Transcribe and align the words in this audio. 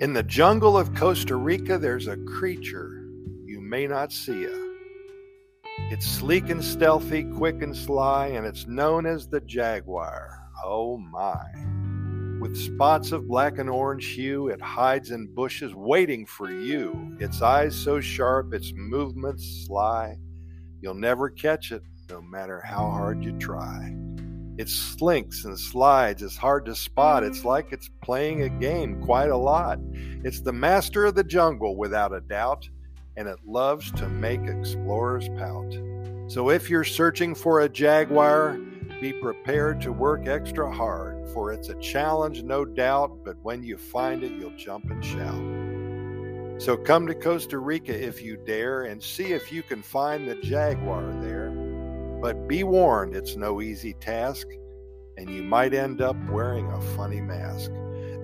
In 0.00 0.12
the 0.12 0.22
jungle 0.22 0.78
of 0.78 0.94
Costa 0.94 1.34
Rica, 1.34 1.76
there's 1.76 2.06
a 2.06 2.16
creature 2.18 3.04
you 3.44 3.60
may 3.60 3.88
not 3.88 4.12
see. 4.12 4.44
Ya. 4.44 4.48
It's 5.90 6.06
sleek 6.06 6.50
and 6.50 6.62
stealthy, 6.62 7.24
quick 7.24 7.62
and 7.62 7.76
sly, 7.76 8.28
and 8.28 8.46
it's 8.46 8.68
known 8.68 9.06
as 9.06 9.26
the 9.26 9.40
jaguar. 9.40 10.38
Oh 10.64 10.98
my. 10.98 11.42
With 12.40 12.56
spots 12.56 13.10
of 13.10 13.26
black 13.26 13.58
and 13.58 13.68
orange 13.68 14.06
hue, 14.06 14.46
it 14.46 14.60
hides 14.60 15.10
in 15.10 15.34
bushes 15.34 15.74
waiting 15.74 16.26
for 16.26 16.48
you. 16.48 17.16
Its 17.18 17.42
eyes 17.42 17.74
so 17.74 18.00
sharp, 18.00 18.54
its 18.54 18.72
movements 18.76 19.66
sly. 19.66 20.16
You'll 20.80 20.94
never 20.94 21.28
catch 21.28 21.72
it, 21.72 21.82
no 22.08 22.22
matter 22.22 22.60
how 22.60 22.88
hard 22.88 23.24
you 23.24 23.32
try. 23.32 23.96
It 24.58 24.68
slinks 24.68 25.44
and 25.44 25.58
slides. 25.58 26.22
It's 26.22 26.36
hard 26.36 26.66
to 26.66 26.74
spot. 26.74 27.22
It's 27.22 27.38
mm-hmm. 27.38 27.48
like 27.48 27.72
it's 27.72 27.88
playing 28.02 28.42
a 28.42 28.48
game 28.48 29.00
quite 29.02 29.30
a 29.30 29.36
lot. 29.36 29.78
It's 30.24 30.40
the 30.40 30.52
master 30.52 31.06
of 31.06 31.14
the 31.14 31.24
jungle, 31.24 31.76
without 31.76 32.12
a 32.12 32.20
doubt, 32.20 32.68
and 33.16 33.28
it 33.28 33.38
loves 33.46 33.92
to 33.92 34.08
make 34.08 34.42
explorers 34.42 35.28
pout. 35.38 35.72
So 36.26 36.50
if 36.50 36.68
you're 36.68 36.84
searching 36.84 37.34
for 37.34 37.60
a 37.60 37.68
jaguar, 37.68 38.58
be 39.00 39.12
prepared 39.12 39.80
to 39.82 39.92
work 39.92 40.26
extra 40.26 40.70
hard, 40.74 41.28
for 41.30 41.52
it's 41.52 41.68
a 41.68 41.78
challenge, 41.78 42.42
no 42.42 42.64
doubt, 42.64 43.24
but 43.24 43.36
when 43.42 43.62
you 43.62 43.78
find 43.78 44.24
it, 44.24 44.32
you'll 44.32 44.56
jump 44.56 44.90
and 44.90 45.04
shout. 45.04 46.60
So 46.60 46.76
come 46.76 47.06
to 47.06 47.14
Costa 47.14 47.58
Rica 47.58 47.96
if 47.96 48.20
you 48.20 48.36
dare 48.36 48.82
and 48.82 49.00
see 49.00 49.32
if 49.32 49.52
you 49.52 49.62
can 49.62 49.82
find 49.82 50.28
the 50.28 50.34
jaguar 50.34 51.12
there. 51.22 51.47
But 52.20 52.48
be 52.48 52.64
warned, 52.64 53.14
it's 53.14 53.36
no 53.36 53.60
easy 53.60 53.94
task, 53.94 54.48
and 55.16 55.30
you 55.30 55.42
might 55.42 55.74
end 55.74 56.00
up 56.00 56.16
wearing 56.30 56.66
a 56.66 56.80
funny 56.96 57.20
mask. 57.20 57.70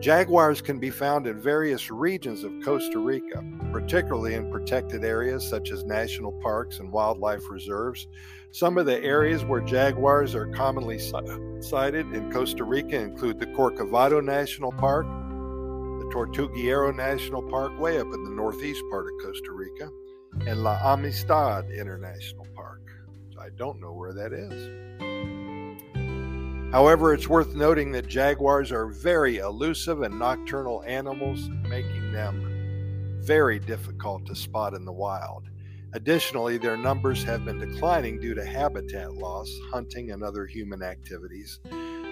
Jaguars 0.00 0.60
can 0.60 0.78
be 0.78 0.90
found 0.90 1.26
in 1.26 1.40
various 1.40 1.90
regions 1.90 2.44
of 2.44 2.52
Costa 2.62 2.98
Rica, 2.98 3.42
particularly 3.72 4.34
in 4.34 4.50
protected 4.50 5.04
areas 5.04 5.48
such 5.48 5.70
as 5.70 5.84
national 5.84 6.32
parks 6.42 6.78
and 6.78 6.92
wildlife 6.92 7.48
reserves. 7.48 8.06
Some 8.50 8.76
of 8.76 8.86
the 8.86 9.02
areas 9.02 9.44
where 9.44 9.60
jaguars 9.60 10.34
are 10.34 10.48
commonly 10.48 10.98
sighted 10.98 12.12
in 12.12 12.30
Costa 12.30 12.64
Rica 12.64 12.98
include 12.98 13.38
the 13.38 13.46
Corcovado 13.46 14.22
National 14.22 14.72
Park, 14.72 15.06
the 15.06 16.10
Tortuguero 16.12 16.94
National 16.94 17.42
Park, 17.42 17.78
way 17.80 17.98
up 17.98 18.12
in 18.12 18.24
the 18.24 18.30
northeast 18.30 18.82
part 18.90 19.06
of 19.06 19.12
Costa 19.22 19.52
Rica, 19.52 19.90
and 20.46 20.62
La 20.62 20.78
Amistad 20.84 21.70
International. 21.70 22.46
I 23.44 23.50
don't 23.50 23.78
know 23.78 23.92
where 23.92 24.14
that 24.14 24.32
is. 24.32 24.52
However, 26.72 27.12
it's 27.12 27.28
worth 27.28 27.54
noting 27.54 27.92
that 27.92 28.08
jaguars 28.08 28.72
are 28.72 28.86
very 28.86 29.36
elusive 29.36 30.00
and 30.00 30.18
nocturnal 30.18 30.82
animals, 30.86 31.50
making 31.68 32.10
them 32.10 33.20
very 33.20 33.58
difficult 33.58 34.24
to 34.26 34.34
spot 34.34 34.72
in 34.72 34.86
the 34.86 34.92
wild. 34.92 35.50
Additionally, 35.92 36.56
their 36.56 36.78
numbers 36.78 37.22
have 37.24 37.44
been 37.44 37.58
declining 37.58 38.18
due 38.18 38.32
to 38.32 38.42
habitat 38.42 39.12
loss, 39.12 39.54
hunting, 39.70 40.12
and 40.12 40.22
other 40.22 40.46
human 40.46 40.82
activities. 40.82 41.60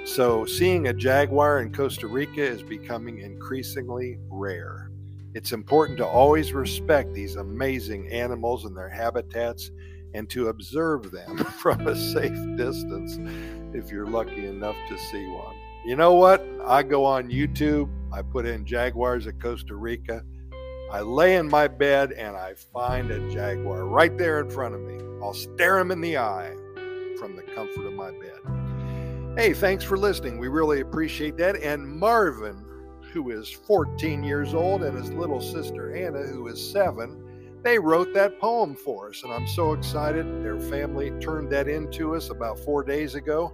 So, 0.05 0.45
seeing 0.45 0.89
a 0.89 0.93
jaguar 0.93 1.63
in 1.63 1.73
Costa 1.73 2.09
Rica 2.09 2.43
is 2.43 2.63
becoming 2.63 3.21
increasingly 3.21 4.19
rare. 4.29 4.91
It's 5.33 5.53
important 5.53 5.97
to 5.97 6.07
always 6.07 6.53
respect 6.53 7.15
these 7.15 7.37
amazing 7.37 8.13
animals 8.13 8.67
and 8.67 8.77
their 8.77 8.91
habitats 8.91 9.71
and 10.15 10.29
to 10.31 10.49
observe 10.49 11.11
them 11.11 11.39
from 11.61 11.87
a 11.87 11.97
safe 11.97 12.39
distance 12.57 13.19
if 13.75 13.91
you're 13.91 14.07
lucky 14.07 14.47
enough 14.47 14.77
to 14.89 14.99
see 14.99 15.27
one. 15.27 15.57
You 15.85 15.97
know 15.97 16.15
what? 16.15 16.47
I 16.65 16.83
go 16.83 17.05
on 17.05 17.29
YouTube, 17.29 17.89
I 18.13 18.23
put 18.23 18.47
in 18.47 18.65
Jaguars 18.65 19.27
of 19.27 19.39
Costa 19.39 19.75
Rica. 19.75 20.23
I 20.93 21.01
lay 21.01 21.37
in 21.37 21.49
my 21.49 21.69
bed 21.69 22.13
and 22.13 22.37
I 22.37 22.55
find 22.55 23.11
a 23.11 23.31
jaguar 23.33 23.87
right 23.87 24.17
there 24.19 24.41
in 24.41 24.51
front 24.51 24.75
of 24.75 24.81
me. 24.83 24.99
I'll 25.23 25.33
stare 25.33 25.79
him 25.79 25.91
in 25.91 26.01
the 26.01 26.19
eye 26.19 26.53
from 27.19 27.35
the 27.35 27.43
comfort 27.55 27.87
of 27.87 27.95
my 27.95 28.11
bed. 28.11 29.37
Hey, 29.37 29.55
thanks 29.55 29.83
for 29.83 29.97
listening. 29.97 30.39
We 30.39 30.49
really 30.49 30.83
appreciate 30.83 31.39
that. 31.39 31.57
And 31.57 31.89
Marvin, 31.89 32.63
who 33.13 33.31
is 33.31 33.49
14 33.49 34.23
years 34.23 34.53
old, 34.53 34.83
and 34.83 34.97
his 34.97 35.11
little 35.13 35.41
sister 35.41 35.97
Ana, 35.97 36.23
who 36.25 36.49
is 36.49 36.71
seven, 36.71 37.22
they 37.63 37.79
wrote 37.79 38.13
that 38.15 38.41
poem 38.41 38.75
for 38.75 39.11
us, 39.11 39.23
and 39.23 39.33
I'm 39.33 39.47
so 39.47 39.73
excited. 39.73 40.27
Their 40.43 40.59
family 40.59 41.13
turned 41.21 41.51
that 41.51 41.69
into 41.69 42.15
us 42.15 42.31
about 42.31 42.59
four 42.59 42.83
days 42.83 43.15
ago, 43.15 43.53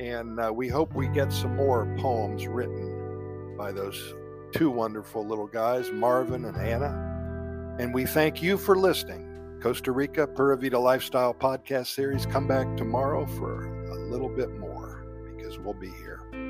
and 0.00 0.40
uh, 0.40 0.52
we 0.52 0.68
hope 0.68 0.92
we 0.94 1.08
get 1.08 1.32
some 1.32 1.56
more 1.56 1.92
poems 1.98 2.46
written 2.46 3.56
by 3.56 3.72
those 3.72 4.14
two 4.52 4.70
wonderful 4.70 5.26
little 5.26 5.46
guys, 5.46 5.90
Marvin 5.90 6.44
and 6.46 6.56
Ana. 6.56 7.76
And 7.78 7.94
we 7.94 8.06
thank 8.06 8.42
you 8.42 8.56
for 8.56 8.76
listening. 8.76 9.26
Costa 9.62 9.92
Rica 9.92 10.26
Pura 10.26 10.56
Vida 10.56 10.78
Lifestyle 10.78 11.34
podcast 11.34 11.88
series. 11.88 12.26
Come 12.26 12.46
back 12.46 12.76
tomorrow 12.76 13.26
for 13.26 13.66
a 13.90 14.10
little 14.10 14.28
bit 14.28 14.50
more 14.58 15.04
because 15.36 15.58
we'll 15.58 15.74
be 15.74 15.90
here. 15.90 16.47